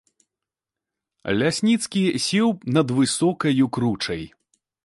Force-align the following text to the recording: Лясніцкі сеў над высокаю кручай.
Лясніцкі 1.41 2.03
сеў 2.25 2.49
над 2.79 2.87
высокаю 3.01 3.65
кручай. 3.79 4.23